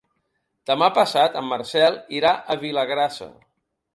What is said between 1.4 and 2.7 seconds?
en Marcel irà a